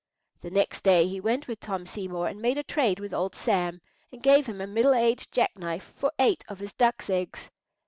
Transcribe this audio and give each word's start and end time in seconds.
The 0.41 0.49
next 0.49 0.83
day 0.83 1.07
he 1.07 1.19
went 1.19 1.47
with 1.47 1.59
Tom 1.59 1.85
Seymour 1.85 2.27
and 2.27 2.41
made 2.41 2.57
a 2.57 2.63
trade 2.63 2.99
with 2.99 3.13
old 3.13 3.35
Sam, 3.35 3.81
and 4.11 4.23
gave 4.23 4.47
him 4.47 4.59
a 4.59 4.65
middle 4.65 4.95
aged 4.95 5.31
jack 5.31 5.55
knife 5.55 5.93
for 5.95 6.11
eight 6.17 6.43
of 6.47 6.57
his 6.57 6.73
ducks' 6.73 7.11
eggs. 7.11 7.51